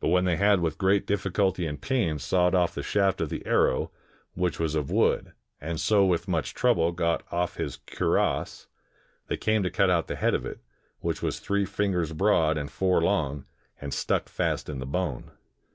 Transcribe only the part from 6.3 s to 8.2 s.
trouble got off his 88 ALEXANDER THE GREAT